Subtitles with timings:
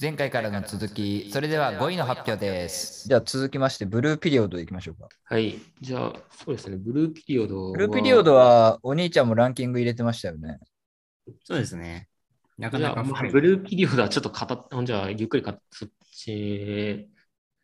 [0.00, 3.06] 前回からの続き、それでは5位の発表です。
[3.06, 5.06] じゃあ続きまして、ブルーピリオドいきましょうか。
[5.24, 5.58] はい。
[5.82, 6.78] じゃあ、そうですね。
[6.78, 7.72] ブルーピリオドは。
[7.72, 10.60] ブルーピリオドはお兄ちゃんもランキング入れてましたよね。
[11.44, 12.08] そうですね。
[12.56, 17.10] なかなかまあブルーピリオドはちょっと語っ、じゃあ、ゆっくりか、そっち。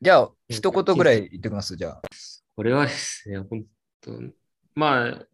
[0.03, 2.03] じゃあ、一言ぐらい言ってきます、じゃあ。
[2.55, 3.65] これはですね、本
[4.03, 4.13] 当
[4.75, 5.27] まあ、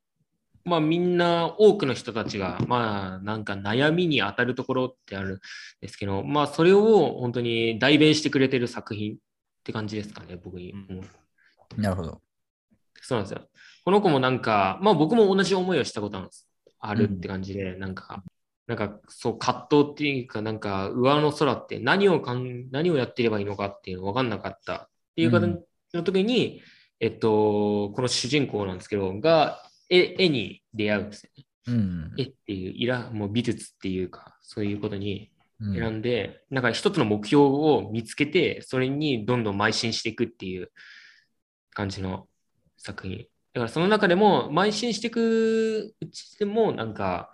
[0.64, 5.40] まあみんな多くの人たちが、まあなんか悩みに当たるところってあるん
[5.80, 9.16] ですけど、まあそれを本当に代弁してくれてる作品っ
[9.62, 11.80] て感じですかね、僕に思う。
[11.80, 12.20] なるほど。
[13.00, 13.48] そうなんですよ。
[13.84, 16.48] この子もなんか、まあ僕も同じ思いをしたことなんです
[16.80, 18.22] あるって感じで、なんか、
[18.66, 25.60] なんかそう葛藤っていうか、なんか上の空って何をかん何をやってればいいのかっていうの分かんなかったっていう形
[25.92, 26.62] の時に、
[27.00, 29.62] えっと、この主人公なんですけど、が
[29.94, 31.44] 絵絵に出会うんですよね。
[31.66, 32.14] うん。
[32.18, 35.30] 絵っていう、イラ、もう美術っていうか、そういうことに
[35.60, 40.70] うん選んで、なんか一つの目標を見つけて、それにどんどん邁進していくっていう
[41.70, 42.26] 感じの
[42.76, 43.18] 作品。
[43.52, 47.30] だからその中でも、邁進していくうちでも、なんか、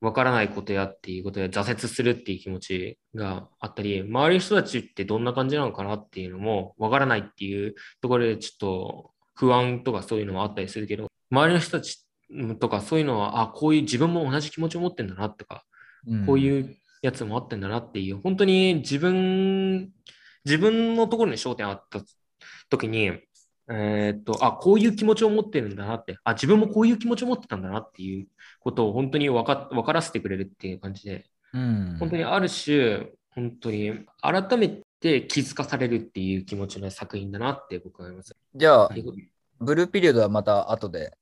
[0.00, 12.06] わからないことやっていうことで挫折するっていう気持ちがあったり、周りの人たちってどんな感じなのかなっていうのもわからないっていうところでちょっと不安とかそういうのもあったりするけど、周りの人たち
[12.60, 15.64] とかそういうのは、あ、こういう自分も同じ気持ちを持ってんだなとか、
[16.26, 19.90] こうういうやつもあってんだなっていう、本当に自分、
[20.44, 22.00] 自分のところに焦点あった
[22.70, 23.12] 時に、
[23.68, 28.28] えーっと、あ、こういう気持ちを持ってるんだなって、あ、自分もこういう気持ちを持ってたんだなっていう
[28.60, 31.26] ことを本当に分か分からせてくれるっていう感じで、
[31.58, 31.60] ん。
[31.60, 31.96] うん。
[31.98, 34.68] 本当にある種、本当に改め
[35.00, 38.36] て気づかされるっていう気持ちの作品だなって僕は思います。
[38.54, 39.04] じゃあは、い、
[39.60, 41.16] ブルーピリオドはまた後で。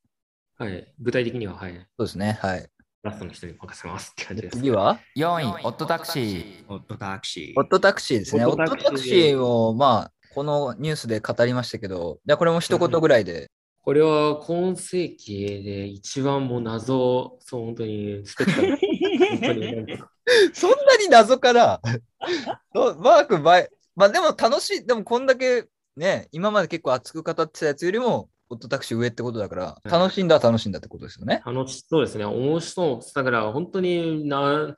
[0.57, 2.39] はい、具体的には、はい、そうですね。
[2.41, 2.69] はい。
[3.03, 4.57] ラストの人に任せますって感じです。
[4.57, 6.65] 次は？4位、オットタクシー。
[6.69, 7.61] オットタクシー。
[7.61, 8.47] オットタクシーですね。
[8.47, 13.51] オオットタクシーを、まあ、このニュースで語りましたけど、じゃあこれも一言ぐらいで。
[13.83, 18.79] これは今世紀で一番もう謎、そう本当にスペクタル。
[20.55, 21.81] そんなに謎から、
[22.73, 25.67] マーク倍、まあでも楽しい、でもこんだけ
[25.97, 31.43] ね、今まで結構熱く語ってたやつよりも、オットタクシー上ってことだから、うん楽しんだは楽しんだってことですよね。
[31.47, 32.25] 楽しそうですね。
[32.25, 33.15] 面白そう。
[33.15, 34.75] だから本当にな、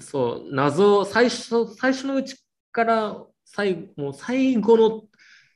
[0.00, 2.36] そう、謎、最初、最初のうち
[2.70, 5.02] から最後、もう最後の、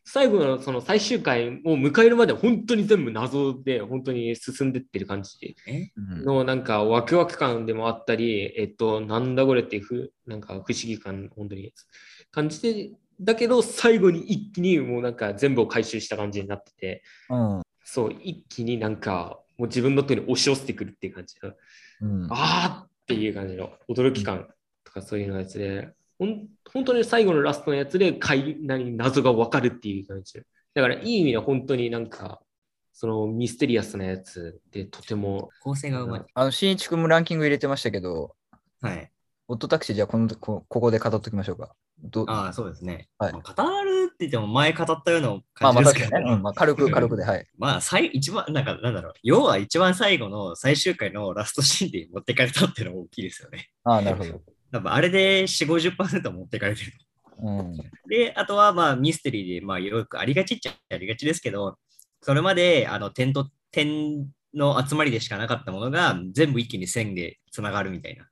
[0.09, 5.57] 最後のその最終回を迎えるまで本当に全部謎で本当に進んでってる感じ
[6.25, 11.73] のなんかワクワク感でもあったり、えっと、なんだこれっていうふなんか不思議感、本当に
[12.31, 17.63] 感じて、だけど最後に一気にもうなんか全部を回収した感じになってて、うん。
[17.85, 21.53] そう、一気になんかもう自分の手に押し寄せてくるっていう感じの、
[22.03, 22.29] うん。
[22.31, 24.49] あーっていう感じの驚き感
[24.85, 30.41] とかそういうのやつで、ほん本当に最後のラストのやつでかい何謎がわかるっていう感じ。
[30.75, 32.41] だからいい意味で本当になんか、
[32.93, 35.51] そのミステリアスなやつでとても。
[35.63, 36.25] 構成がうまい。
[36.33, 38.35] あの、しんいちくんもランキング入れてましたけど、
[38.81, 39.11] はい。
[39.49, 41.75] オットタクシーじゃあこのこここで語っときましょうか。
[42.03, 43.09] どああ、そうですね。
[43.19, 47.47] はいまあ語るって言っても前語ったようなまあまあ感じですけど、確かにね、うんまあ、軽く 軽くで、はい。
[47.59, 53.69] まあ、最一番、なんか、なんだろう、要は一番最後の最終回のラストシーンで持ってかれたっていうのが大きいですよね。
[53.85, 54.43] ああ、なるほど。
[54.73, 56.93] 多分あれで4、50%持ってかれてる。
[57.39, 57.77] うん。
[58.09, 61.79] で、あとは、まあ、ミステリーで、まあ、よくありがちっちゃありがちですけど、
[62.23, 68.29] それまで、あの、点と点の集まりでしかなかったものが、全部一気に線でつながるみたいなうん。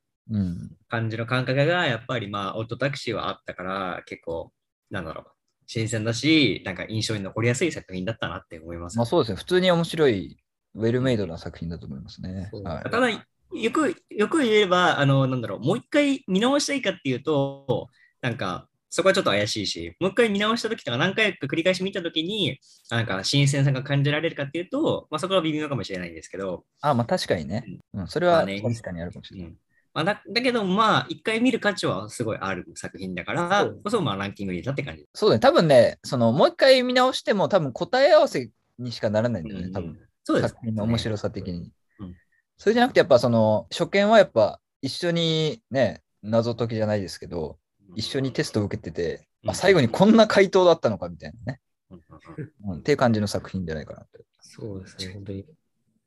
[0.89, 4.53] 感じの感覚が、やっぱり、まあ、オットタクシーはあったから、結構、
[4.91, 5.27] なんだろう、
[5.67, 8.97] 新鮮だし、なんか印象に残りやすい作品だったなって思います。
[8.97, 9.37] まあそうですね。
[9.37, 10.39] 普通に面白い、
[10.75, 12.51] ウェルメイドな作品だと思いますね。
[12.65, 17.89] はいただ、よく、よく言えば、あの、なんだろう、もう一回見直したいかっていうと、
[18.21, 22.59] なんか、そこはちょっと怪しいし、もう一回見直したときとか、何回か繰り返し見たときに、
[22.91, 27.65] なんか、新鮮さが感じられるかっていうと、まあ、そこは微妙かもしれないんですけど、あまあ確かにね。
[27.93, 29.49] うん、それは確かにあるかもしれない。
[29.49, 29.57] うん
[29.95, 35.07] まあ、だだけど、まあ、一回見る価値はすごいある作品だからこそ、まあ、ランキングに入れたって感じ。
[35.15, 35.41] そうだね。
[35.41, 39.71] 多分ね、そのもう一回見直しても多分答え合わせにしかならないんだよね。
[39.71, 39.97] 多分。
[40.25, 41.71] そうです、作品の面白さ的に。
[42.01, 42.15] うん
[42.57, 47.59] それじゃなくて、やっぱその初見はやっぱ一緒にね、謎解きじゃないですけど、
[47.97, 51.61] 一緒にテストを受けてて、うんあ最後にこんな回答だったのかみたいなね、
[51.91, 52.79] うんうんうんうん。
[52.79, 54.25] っていう感じの作品じゃないかなって。
[54.41, 55.45] そうですね、本当に。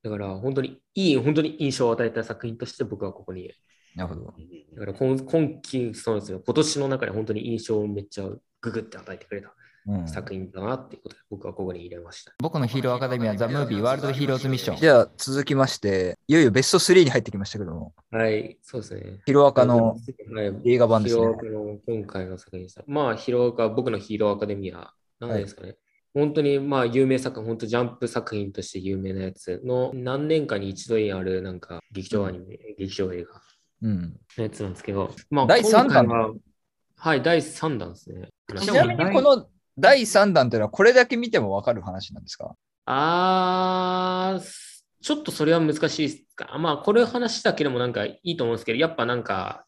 [0.04, 3.52] だから本当にいい、本当に印象を与えた作品として僕はここに。
[3.98, 4.26] なるほど。
[4.26, 8.30] だから今今期、そうですよ、今年の中で本当に印象をめっちゃ
[8.62, 9.54] ググって与えてくれた
[9.88, 12.34] うん作品だなっていうことで、僕はここに入れました。
[12.40, 14.78] 僕のヒーローアカデミーはザ・ムービーワールドヒーローズミッション。
[14.78, 19.20] じゃあ続きまして、いよいよベスト3に入ってきましたけども、はい、そうですね。
[19.26, 22.84] ヒロアカのはい映画版ですねヒロアカの今回の作品でした。
[22.86, 25.78] まあ、ヒロアカ、僕のヒーローアカデミア、なんですかね。
[26.14, 33.42] 本当にまあ有名作品、本当ジャンプ作品として有名なやつの何年かに一度にあるなんか劇場アニメ、劇場映画うん。
[33.82, 36.34] のやつなんですけど、まあ第三弾今回は
[37.00, 38.28] はい、第3弾ですね。
[38.60, 39.48] ちなみにこの
[39.78, 42.56] 第3弾というのはこれだけ見ても分かる話なんですか？
[42.86, 44.44] あー、
[45.04, 46.58] ちょっとそれは難しいですか。
[46.58, 49.66] まあ、これ話だけでもなんかいいと思うんですけど、やっぱなんか、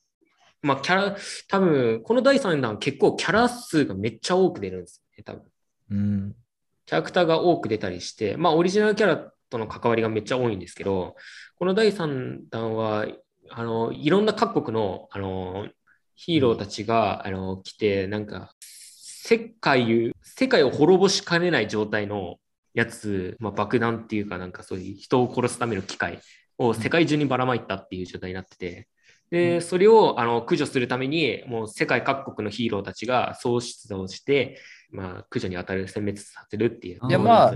[0.61, 1.15] まあ、キャラ、
[1.47, 5.43] 多分この第3弾結構キャラ数がめっちゃ多く出るんですよね、多分。
[5.91, 6.35] うん。
[6.85, 11.15] キャラクターが多く出たりして、まあ、オリジナルキャラとの関わりがめっちゃ多いんですけど、
[11.59, 13.05] この第3弾は、
[13.51, 15.67] あの、いろんな各国の、あの、
[16.15, 22.37] ヒーローたちが、あの、来て、なんか、世界、世界を滅ぼしかねない状態の
[22.73, 26.19] やつ、まあ、爆弾っていうか、なんかそういう人を殺すための機械
[26.57, 28.87] を世界中にばらまいたっていう状態になってて、
[29.29, 34.59] で、それをあの駆除するために、もう世界各国のヒーローたちが総出動して、
[34.91, 36.99] まあ、駆除に当たる、殲滅させるっていう。
[37.07, 37.53] いやまあ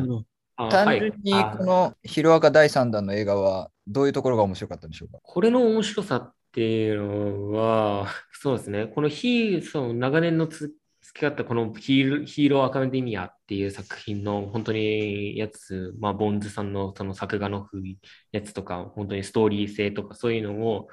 [0.58, 5.20] 単純にこのヒロアカ第3弾の映画はどういうところが面白かったんでしょうか？
[5.22, 10.72] これの面白さっていうのは、そうですね、このヒーその長年のつ
[11.02, 17.68] 付き合ったこのヒーロヒーローアカデミアっていう作品の本当にやつ、まあ、ボンズさんのその作画の
[18.32, 20.88] やつとか、本当にストーリー性とかそういうのを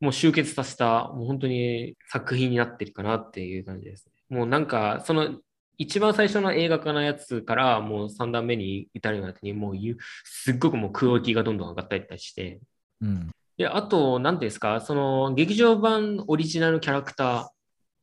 [0.00, 4.36] もう集結させた、もう本当に作品になってるかなっていう感じですね。
[4.36, 5.38] もうなんか、その
[5.78, 12.60] 一番最初の映画化のやつからもう3段目に至るまでにもうゆすっごくもうクオリティがどんどん上がったりして、
[13.00, 13.30] うん。
[13.56, 17.48] で、あと、何ですか、その劇場版オリジナルキャラクター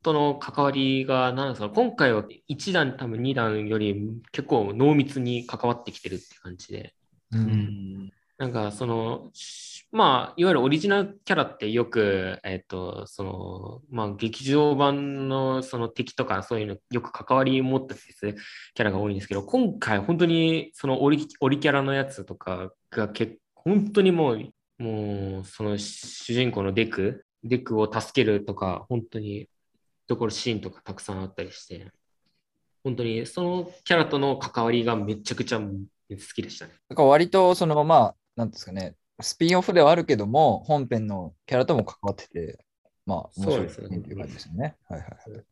[0.03, 3.95] との関わりが何ですか、今回は1弾、多分2弾より
[4.31, 6.93] 結構濃密に関わってきてるって感じで、
[7.31, 7.37] う。
[7.37, 8.11] うんん。
[8.37, 29.47] なんかその、しまあ、いわゆるオリジナルキャラってよく、えっ、と、その、まあ、劇場版のその敵とかそういうのよく関わり持ったキャラが多いんですけど、今回本当にそのオリオリキャラのやつとかが結本当にもう、もう、その主人公のデク、デクを助けるとか、本当に
[30.07, 31.91] ところシーンとかたくさんあったりして、
[32.83, 35.67] 本当にそのキャラとの関わりがめちゃくちゃ好
[36.35, 36.73] きでしたね。
[36.89, 42.65] だか割とそのまあ、なんですかね、スピンオフではあるけども、本編のキャラとも関わってて、
[43.05, 44.75] まあ、面白いそうですよねっていう感じですよね。
[44.87, 45.43] はいはいはい。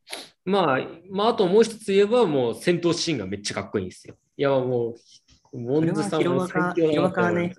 [0.45, 0.79] まあ、
[1.11, 4.15] まあ、あともう一つ言えば、もう戦闘シーンがめっちゃかっこいいんですよ。
[4.37, 4.95] いや、も
[5.53, 7.49] う、モンズさんも最強だな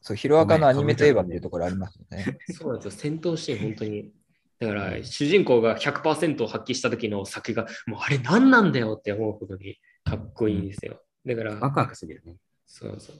[0.00, 2.38] そう、ヒロアカのアニメといえばっていうところありますよね。
[2.52, 4.12] そうなんですよ、戦闘シーン、本当に。
[4.60, 11.00] だから、主人公が100%を発揮した時の作画が、もうあれ何なんだよって思うほどにかっこいいんですよ。
[11.24, 12.36] だから、ワクワクするよね。
[12.66, 13.16] そうそう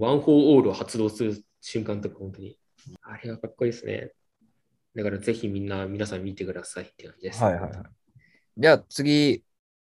[0.00, 2.58] ワン・フォー・オールを発動する瞬間とか、本当に。
[3.02, 4.12] あれはかっこいいですね。
[4.94, 7.42] だから、ぜひみんな、皆さん見てくださいって感じです。
[7.42, 7.72] はいはいはい。
[8.56, 9.44] じゃあ次、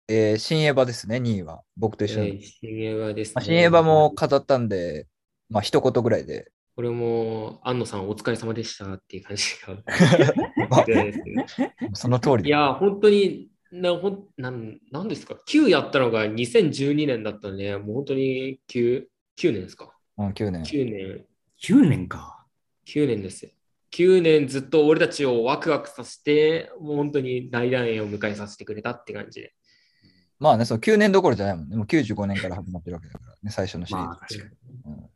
[0.07, 1.61] えー新エヴァですね、2位は。
[1.77, 2.27] 僕と一緒に。
[2.29, 3.45] えー新エヴァです、まあ、ね。
[3.45, 5.07] 新エヴァも語ったんで、
[5.49, 6.51] まあ一言ぐらいで。
[6.75, 9.77] これも、安野さんお疲れ様でしたっていう感じが。
[11.93, 19.05] その通りいや、本当になほんなん、なんですか、9やったのが2012年だったんで、もう本当に 9,
[19.37, 19.95] 9年ですか？
[20.17, 20.63] うん、9年。
[20.63, 21.25] 9年、
[21.63, 22.45] 9年か。
[22.87, 23.51] 9年ですよ。
[23.91, 29.53] 9年ずっと俺たちをワクワクさせて、もう本当に大団円を迎えさせてくれたって感じで。
[30.39, 31.77] まあね、そう9年どころじゃないもんね。
[31.77, 34.07] もう95年から始まってるわけだからね、最初のシリーズ。
[34.07, 34.51] まあ確かに。
[34.85, 35.09] うん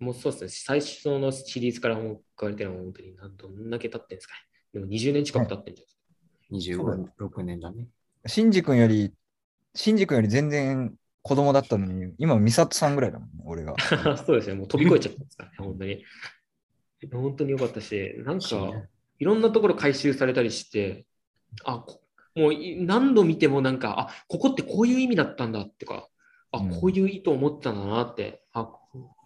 [0.00, 2.04] もうそうですね、最初のシリーズからもう
[2.38, 4.40] 変われてるのは本当になんどんだけ経ってんですかね。
[4.74, 5.84] でも20年近く経ってんじゃ
[6.50, 6.84] ないですか。
[6.84, 7.86] 25、6年だね。
[8.26, 9.14] シンジ君より、
[9.74, 13.74] シンジ君より全然子供だったのに、今、ミサトさんぐらいだもんね、俺が。
[14.26, 16.04] そうですね、もう飛び越えちゃったんですからね、本当に。
[17.10, 18.46] 本当に良かったし、なんか、
[19.18, 21.06] いろんなところ回収されたりして、
[21.64, 22.02] あ、こ
[22.34, 26.08] もうい何度見てもなんか、あ、ここってこういう意味だったんだってか、
[26.52, 28.70] あ、うんこういう意図を持ってたんだなって、あ、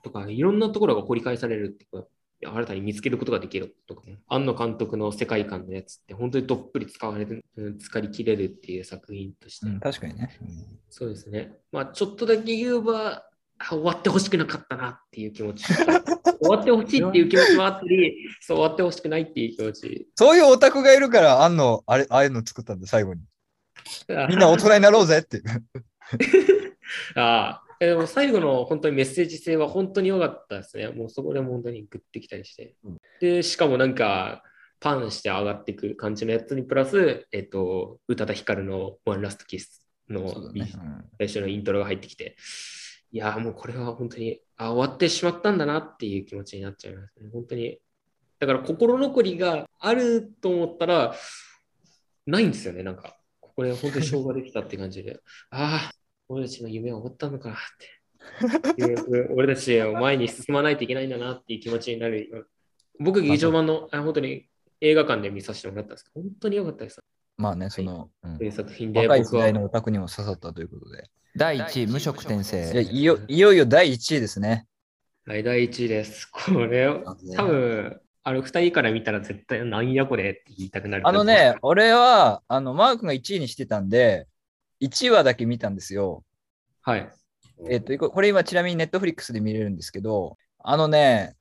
[0.05, 2.09] とか、いろんなところが掘り返されるっていうか、
[2.45, 10.39] 新たに見つけることができるとか、ね、庵野監督の世界観のやつって本当にどっぷり使われる、うん使い切れるっていう作品として、うん、確かにね。
[10.89, 11.53] そうですね。
[11.73, 13.25] まあ、ちょっとだけ言えば、
[13.59, 15.65] あ終わってほしくなかったなっていう気持ち。
[16.41, 20.09] 終わってほしいっていう気持ちもあったり、そう終わってほしくないっていう気持ち。
[20.15, 23.23] そういうオタクがいるから、あんの、あれ、ああいうの作ったんだ、最後に。
[24.29, 25.45] みんな大人になろうぜっていう。
[27.19, 30.89] ああ、えでも最後の本当にメッセージ性は本当に良かったですね。
[30.89, 32.75] もうそこでも本当にグッてきたりして。
[32.85, 34.43] うんで、しかもなんか、
[34.81, 40.71] パンして上がっていく感じのやつにプラス、えっと、宇多田ヒカルのワンラストキスのね。
[40.75, 42.37] うん最初のイントロが入ってきて、
[43.11, 47.29] いやーもうこれは本当に、あ、終わってしまったんだなっていう気持ちになっちゃいますね。
[47.33, 47.81] 本当に。
[48.39, 51.15] だから心残りがあると思ったら、
[52.27, 52.83] ないんですよね。
[52.83, 55.19] なんか、これ本当に消化できたって感じで、
[55.51, 55.98] ああ、
[56.29, 59.27] 俺たちの夢は終わったのかなって。
[59.35, 62.49] 俺たちは前に進まないといけないんだなっていう気持ちになる。
[63.01, 64.47] 僕、劇場版の、あ本当に
[64.81, 67.01] 映画館で見させてもらったんですけど、本当に良かったです。
[67.37, 71.05] まあね、その、うんそういう作品で若い時代のオタクにも刺さったということで。
[71.37, 72.83] 第1位、無職転生。
[72.83, 74.67] いよいよいよ第1位ですね。
[75.25, 76.27] はい、第1位です。
[76.31, 76.89] これ、
[77.37, 81.09] 多分あの2人から見たら絶対なんやこれって言いたくなる。
[81.09, 84.27] あのね、、俺は、あの、マー君が1位にしてたんで、
[84.81, 86.25] 1話だけ見たんですよ。
[86.83, 87.11] はい。
[87.69, 91.35] えっと、ここれ今ちなみにネットフリックスで見れるんですけど、あのね、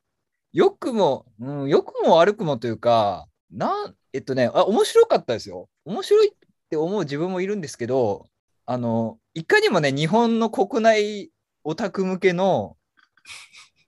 [0.53, 5.69] 良くも、うん、良くも悪くもというか、なん、えっとね、あ、面白かったですよ。
[5.85, 6.31] 面白いっ
[6.69, 8.27] て思う自分もいるんですけど、
[8.65, 11.31] あの、いかにもね、日本の国内
[11.63, 12.77] オタク向けの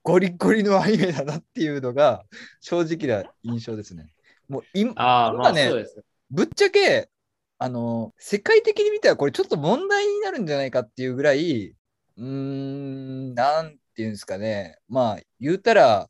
[0.04, 2.24] ゴリゴリのアニメだなっていうのが
[2.62, 4.08] 正直な印象ですね。
[4.48, 6.04] もう今あねそうです。
[6.32, 7.10] ぶっちゃけ、
[7.62, 11.76] あの、世界的に見たらこれちょっと問題になるんじゃないかっていうぐらい、
[12.16, 14.78] うーん、なんていうんですかね。
[14.88, 16.10] まあ、言うたら、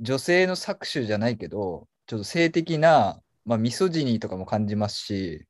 [0.00, 5.46] 女性の搾取じゃないけど、ちょっと性的な、まあ、ミソジニーとかも感じますし、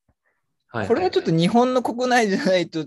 [0.69, 2.87] はいこれはちょっと日本の国内じゃないと、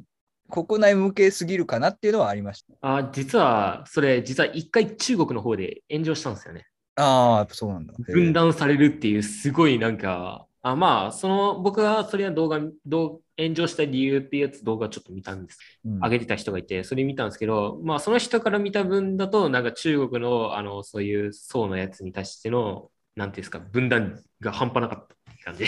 [0.51, 2.73] 国内向けすぎるかなっていうのはありました。
[2.81, 6.67] あ実は、それ、実は一回中国の方で炎上したんですよね。
[6.97, 7.93] ああ、そうなんだ。
[7.99, 15.59] 分断されるっていう、すごいなんか、あまあ、その、僕はそれは動画、動炎上した理由っていうやつ動画ちょっと見たんです。
[15.85, 25.65] うん上げてた人がいて、それ見たんですけど、まあ、その人から見た分だと、なんか中国の、あの、そういう層のやつに対しての、なんていうんですか、分断が半端なかったって感じ。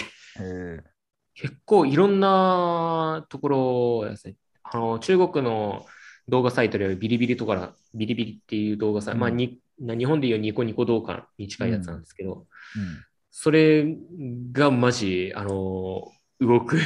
[1.33, 3.47] 結構いろんなとこ
[4.03, 4.35] ろですね。
[4.63, 5.85] あの、中国の
[6.27, 12.45] 動画サイトでビリビリとか、ビリビリっていう動画サイト、うんまあに、日本でいうニコニコ動画に近いやつなんですけど、
[12.75, 13.97] うんそれ
[14.51, 16.81] がマジ、あの、動くっ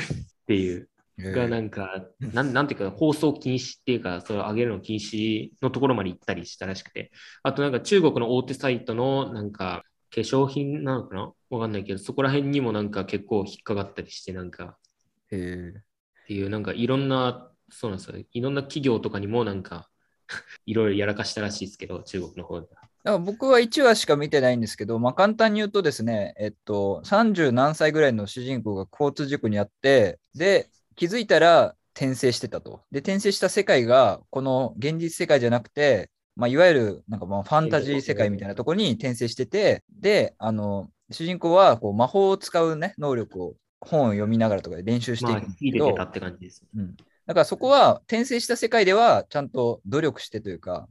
[0.47, 7.11] ていう、がなんか、なんなんていうか、放送禁止っていうか、それを上げるの禁止のところまで行ったりしたらしくて、
[7.41, 9.83] あとなんか中国の大手サイトのなんか、
[10.13, 11.33] 化粧品なのかな？
[11.49, 14.77] わかんないけど、そこら辺にもなんか結構引っかかったりして、なんか、
[15.31, 15.73] へえ。
[16.23, 18.23] っていう、なんかいろんな、そうなんですよ。
[18.31, 19.89] いろんな企業とかにもなんか、
[20.65, 22.81] いろいろやらかしたらしいですけど、中国の方では。
[23.05, 32.81] だから僕は1話しか見てないんですけど、まあ、簡単に言うとですね、えっと、30何歳ぐらいの主人公が交通事故にあって、で、気づいたら転生してたと。
[32.89, 46.65] で、転生した世界が、この現実世界じゃなくて、まあ、いわゆるなんかまあファンタジー世界みたいなところに転生してて、で、あの、主人公はこう魔法を使うね、能力を本を読みながらとかで練習していまあ、くんですけど、秀でてたって感じです。
[46.75, 46.95] うん。
[47.27, 50.87] だからそこは転生した世界ではちゃんと努力してというか、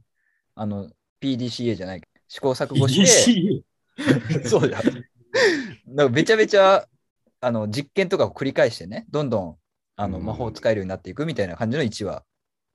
[0.55, 0.89] あの、
[1.21, 3.63] PDCA じゃない、試行錯誤して、
[4.47, 4.81] そうじゃん。
[4.81, 5.03] だか
[5.95, 6.87] らめちゃめちゃ
[7.41, 9.57] あの実験とかを繰り返してね、どんどん
[9.95, 10.25] あのうん。
[10.25, 12.23] 魔法を使えるようになっていくみたいな感じの1話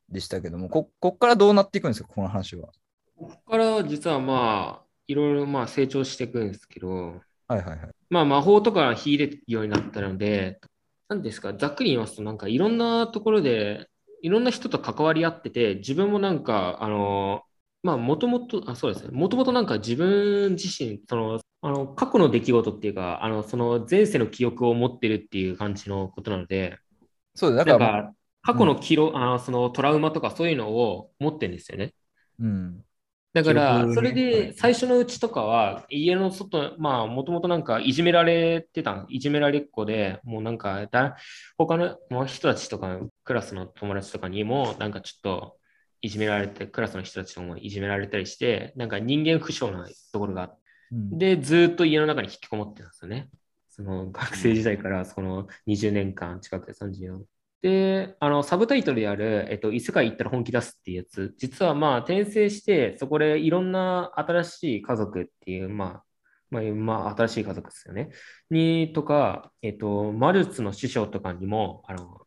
[0.08, 2.68] でしたけども、ここっからどうなっていくんですか、この話は。
[3.16, 7.78] ここから実はまあ、いろいろまあ成長していくんですけど、はいはいはい。
[8.08, 10.60] まあ魔法とか秀でるようになったので、
[11.08, 13.88] なんですか、ざっくり言いますと、なんかいろんなところで、
[14.22, 17.42] いろんな人と関わり合ってて、自分もなんか、あの、
[17.82, 26.78] まあ、もともと、あ、そうですね、もともとなんか自分自身、その、あの、過去の出来事っていうか、あの、その前世の記憶を持ってるっていう感じのことなので、
[27.34, 31.94] そうだ、だなんから、か、過去の記録、あの、そのトラウマとかそういうのを持ってるんですよね。
[32.38, 32.84] うん。
[33.32, 34.54] だから、それはでい。
[34.54, 41.16] 最初のうちとかは、家の外、まあ、もともとなんかいじめられてた、いじめられっ子で、もうなんかだ、
[41.56, 45.59] 他のもう人たちとか、クラスの友達とかにも、なんかちょっと
[46.02, 50.60] いじめられて、クラスの人たちともいじめられたりして、なんか人間不詳なところがあって、
[50.92, 53.28] うんで、ずーっと家の中に引きこもってたんですよね。
[53.68, 57.20] その学生時代からその20年間近くで34。
[57.62, 66.04] で、あの、サブタイトルである、えっと、異世界行ったら本気出すっていうやつ、実はまあ、転生して、そこでいろんな新しい家族っていう、まあ、
[66.50, 68.10] まあ、まあ、新しい家族ですよね。
[68.50, 72.19] に、とか、えっと、魔術の師匠とかにも、あの、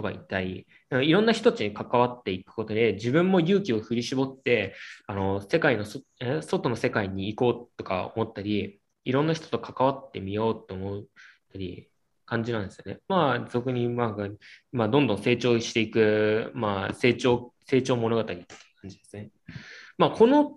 [0.00, 4.74] とかいたり、いろんな人たちに関わっていくことで、自分も勇気を振り絞って、
[5.06, 5.84] あの、世界の、
[6.42, 11.04] 外の世界に行こうとか思ったり、いろんな人と関わってみようと思っ
[11.52, 11.88] たり、
[12.24, 13.00] 感じなんですよね。
[13.08, 14.28] まあ、俗に、まあ、
[14.72, 18.34] まあ、どんどん成長していく、まあ、成長、成長物語って
[18.80, 19.30] 感じですね。
[19.98, 20.52] まあ、この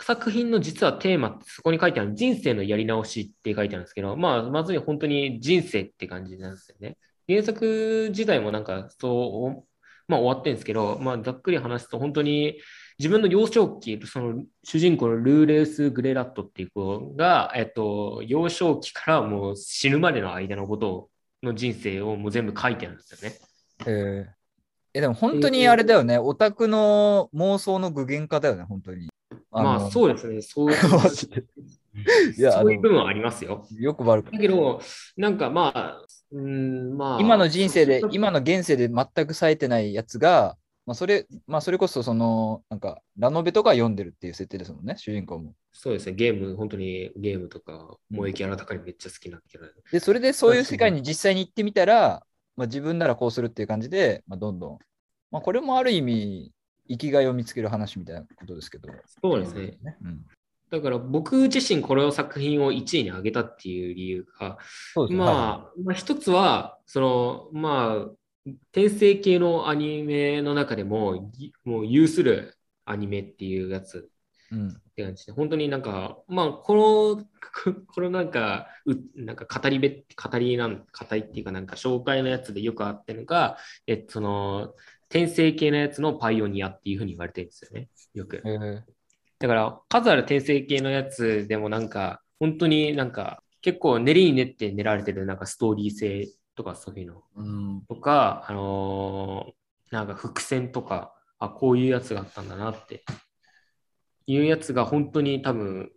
[0.00, 6.96] 作品の実はテーマってそこに書いてある人生のやり直しって書いてあるんですけど、まあ、まず本当に人生って感じなんですよね。
[7.28, 9.64] 原作自体もなんかそう
[10.08, 12.58] まあ終わってるんですけど、まあざっくり話すと本当に
[12.98, 21.10] 自分の幼少期、その主人公のルーレース・グレラットっていう子が、えっと、幼少期からもう死ぬまでの間のこと
[21.42, 23.36] の人生をもう全部書いてるんですよね。
[23.86, 24.38] えー
[24.94, 29.08] え、でも本当にあれだよね、オタクの妄想の具現化だよね、本当に。
[29.50, 30.42] まあそうですね。
[30.42, 30.76] そういう
[32.50, 33.66] そういう部分はありますよ。
[33.78, 34.80] よく悪くだけど、
[35.16, 37.20] なんかまあ、うん、まあ。
[37.20, 40.56] 今の人生で今の現世で全く冴えてないやつが、
[40.88, 45.52] まあ、それ、まあ、それこそ、その、なんか、ラノベとか読んでるっていう設定ですもんね、主人公も。
[45.70, 46.14] そうですね。
[46.14, 49.68] ゲーム、本当にゲームとか、萌えキャラとかにめっちゃ好きなキャラ。
[49.92, 52.24] で、それでそういう世界に実際に行ってみたら、
[52.56, 54.78] まあ、自分ならこうするっていう感じで、まあ、どんどん、
[55.30, 56.52] まあ、これもある意味、
[56.88, 58.88] 生きがいを見つける話みたいなことですけど。
[59.22, 59.76] そうですね。
[60.02, 60.24] うん、
[60.70, 64.58] だから僕自身この作品を1位に上げたっていう理由が、
[65.08, 65.16] ね。
[65.16, 74.10] まあ、まあ一つは、その、まあ、転生系のアニメの中でも、ぎもう有するアニメっていうやつ
[74.50, 76.74] うん、って感じで、本当になんか、まあ、こ
[77.16, 77.24] の、
[77.86, 84.74] このなんか、うなんか語りべ、語りなん、語りっていうかなんか紹介のやつでよくあってるのが、えその、
[85.10, 87.88] 転生系のやつのパイオニアっていうふうに言われてるんですよね。
[88.14, 88.42] よく。
[88.44, 88.97] えー
[89.40, 99.52] だから、数ある転生系のやつでもなんか、本当になんか、結構練りに練って練られてるなんかストーリー性とかそういうのうん、とか、あのー
[99.90, 103.04] なんか伏線とか、あ、こういうやつがあったんだなって
[104.26, 105.90] いうやつが本当に多分、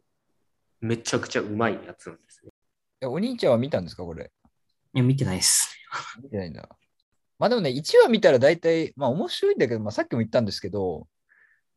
[0.79, 2.51] めちゃくちゃうまいやつなんですね。
[3.01, 4.31] えお兄ちゃんは見たんですか、これ？
[4.93, 5.75] いや、見てないです。
[6.23, 6.69] 見てないんだ。
[7.37, 11.05] まあでもね、1話見たら大体、まあ面白いんだけど、まあさっきも言ったんですけど、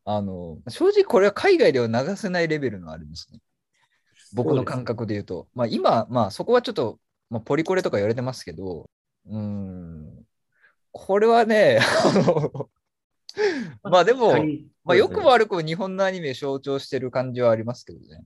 [0.05, 3.39] あの、正直これは海外では流せないレベルのあるんですね。
[4.33, 5.47] 僕の感覚で言うと。
[5.55, 8.87] まあ今、まあそこはちょっと、まあ、ポリコレとか言われてますけど、
[9.27, 10.25] うーん、
[10.91, 12.69] これはね、あの、
[13.83, 14.33] まあでも、
[14.83, 18.23] まあ良くも悪くも日本のアニメを象徴してる感じはありますけどね。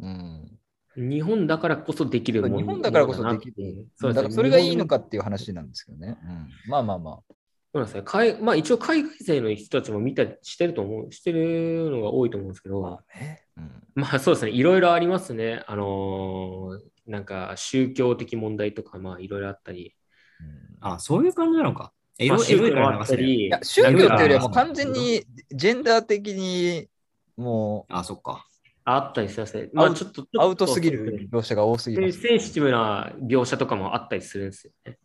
[0.00, 0.58] うん。
[0.96, 6.18] 日本だからこそできるもの日本だからこそできるそうだからそれがいいのかっていう話なんですけどね。
[6.22, 7.34] うん、まあまあまあ。
[7.76, 8.02] そうなんですね。
[8.06, 13.42] 海まあ一応海外勢の人たちも見たりしてると思う、してるのが多いと思うんですけど、まあね。
[13.58, 15.62] うんまあそうですね、いろいろありますね。
[15.66, 19.94] あのーなんか宗教的問題とか、まあいろいろあったり。
[20.40, 21.92] うんあ、そういう感じなのか。
[22.18, 23.06] いから流あっ。
[23.06, 26.88] たりいや宗教っていうよりはも完全にジェンダー的に
[27.36, 28.46] もあ、そっか。
[28.84, 29.68] あったりしますね。
[29.72, 32.20] まあちょっと、うアウトすぎる描写が多すぎでます。
[32.20, 34.98] センシティブな描写とかもあったりするんですよね。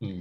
[0.00, 0.12] うんう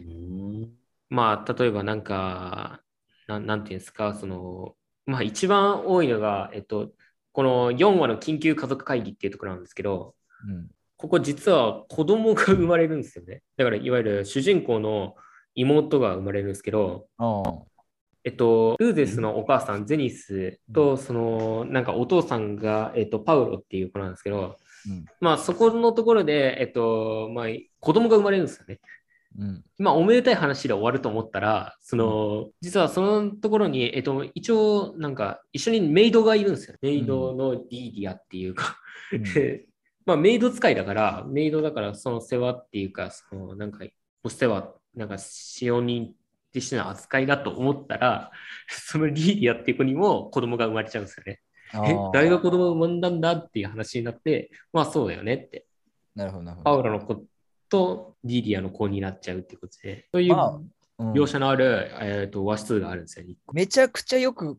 [0.65, 0.84] ん。
[1.09, 2.81] まあ例えばなんか、
[3.27, 6.91] なんなんていうんですか、その、まあ一番多いのが、えっと、
[7.31, 10.15] この4話の緊急家族会議っていうところなんですけど、
[10.47, 13.43] うんここ実は子供が生まれるんですよね。
[13.57, 15.15] だからいわゆる主人公の
[15.53, 17.07] 妹が生まれるんですけど、
[18.23, 27.45] えっと、ルーゼスのお母さん、ゼニスと、その、なんかお父さんが、えっと、パウロっていう子なんですけど、うんまあそこのところで、えっと、まあ
[27.79, 28.79] 子供が生まれるんですよね。
[29.37, 36.77] うんまあおめでたい話で終わると思ったら、その、実はそのところに、えっと、一応、なんか一緒にメイドがいるんですよ。
[36.81, 38.77] メイドのディーディアっていうか、
[40.05, 43.85] まあ、メイド使いだから、メイドだから、その世話っていうか、そのなんか、
[44.23, 46.13] お世話、なんか、使用人
[46.53, 48.31] としての扱いだと思ったら、
[48.69, 51.41] そのリーディアっていう子にも子供が生まれちゃうんですよね。
[51.73, 55.65] え誰が子供を産んだんだっていう話になって、まあそうだよねって。
[56.15, 56.79] なるほどなるほパど。
[56.79, 57.25] ウロの子
[57.69, 60.49] とリーディアの子になっちゃうっていうことで、そういうまあ
[60.97, 64.57] うん描写のある、えー、と和数があるんですよ、めちゃくちゃよく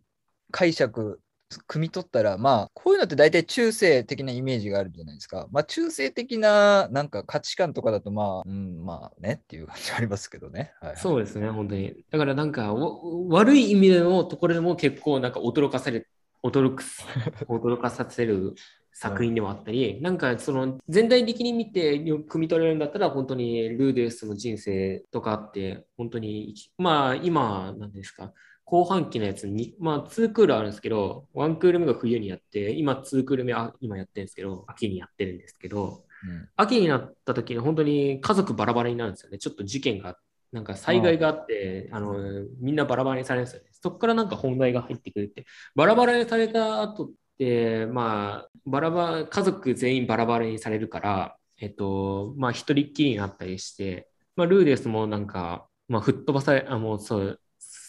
[0.50, 1.20] 解釈、
[1.68, 5.46] 汲み取ったら、まあ、こういうのって大体中性的なイメージがあるじゃないですか。
[5.50, 10.72] まあ、中性的ななんか価値観とかだと、まあ、うん、まあねっていう感じありますけどね。
[10.80, 12.04] はいはい、そうですね、本当に。
[12.10, 12.98] だからなんか、わ
[13.30, 16.06] 悪い意味でのところでも結構なんか驚かされ、
[16.42, 16.82] 驚く、
[17.48, 18.54] 驚かさせる
[18.98, 28.32] 作品でもあったり、なんかその全体的に見てよく汲み取れるんだったら、本当にルーデスの人生とかって、本当に、まあ今、なんですか、
[28.64, 39.36] 後半期のやつに、まあ2クールあるんですけど、1クール目が冬にやって、今2クール目あ今やってるんですけど、秋にやってるんですけど、うん秋になった時に本当に家族バラバラになるんですよね。
[39.36, 40.16] ちょっと事件が、
[40.52, 42.14] なんか災害があって、あの、
[42.60, 43.68] みんなバラバラにされるんですよね。
[43.72, 45.44] そこからなんか本題が入ってくるって。
[45.74, 57.40] バラバラにされた後って、まあ、バラバラ、家族全員バラバラにされるから、えっと、まあ、一人っきりになったりして、まあ、ルーデスもなんか、まあ、吹っ飛ばされ、あ、もうそう、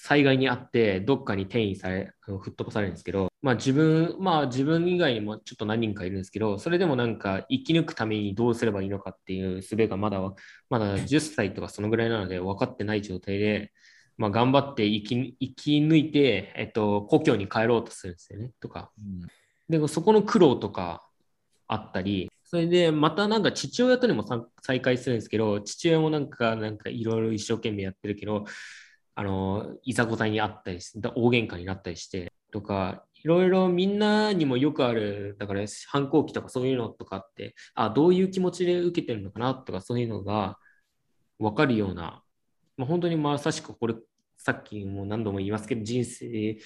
[0.08, 10.22] 災害にあって、どっかに転移され、吹っ飛ばされるんですけど、まあ自分、まあ自分以外にもちょっと何人かいるんですけど、それでもなんか生き抜くためにどうすればいいのかっていう術がまだ、
[10.70, 13.74] まだ10歳とかそのぐらいなので分かってない状態で、
[14.18, 18.92] まあ、頑張って生き生き抜いて、えっと、故郷に帰ろうとするんですよね、とか。
[18.98, 19.28] うん
[19.70, 21.08] でもそこの苦労とか
[21.68, 28.46] あったり、それでまたなんか父親とにもさ再会するんですけど、父親もなんかなんかいろいろ一生懸命やってるけど、
[29.16, 30.80] あの、いざこざにあったり
[31.16, 40.58] 大喧嘩になったりして、とか、いろいろみんなにもよくある、だから反抗期とかそういうのとかって、あ、どういう気持ちで受けてるのかなとかそういうのが
[41.40, 42.24] 分かるような、
[42.78, 43.96] まあ、本当にまさしくこれ、
[44.38, 46.58] さっきも何度も言いますけど、人生、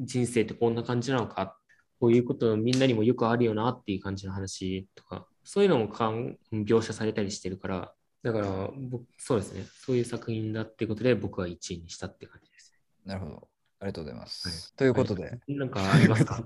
[0.00, 1.56] 人生ってこんな感じなのか？
[2.00, 12.74] こういうことみんなにもよくあるよなっていう感じの話とか、そういうのもかん描写されたりしてるから、だから僕、そうですね、そういう作品だっていうことで僕は1位にしたって感じです。
[13.04, 13.48] なるほど。
[13.80, 14.48] ありがとうございます。
[14.48, 16.42] はいということで、なんかありますか？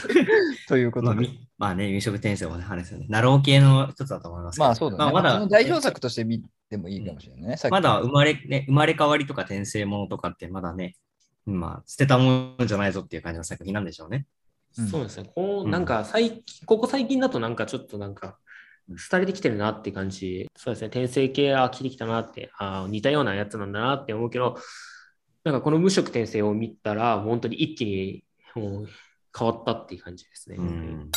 [0.68, 3.06] ということで、まあみまあね、飲食転生もね、話ですよね。
[3.08, 5.04] ナロー系の一つだと思いますまあそうだね。
[5.04, 7.56] まあまだ代表作として見てもいいかもしれないね。
[7.70, 10.96] まだ生まれ、ね、生まれ変わりとか転生ものとかってまだね、
[11.44, 14.26] まあ、捨てたものじゃないぞっていう感じの作品なんでしょうね。
[14.78, 15.30] うんそうですね。
[15.34, 18.38] こううんなんか最近、ここ最近だとなんかちょっとなんか、
[19.10, 20.48] 廃れてきてるなって感じ。
[20.56, 20.88] そうですね。
[20.88, 24.58] 転生系飽きてきたなって、あ似たようなやつなんだなって思うけど、
[25.44, 28.88] なんかこの無色転生を見たら、本当に一気にもう
[29.36, 30.56] 変わったっていう感じですね。
[30.58, 31.10] うん。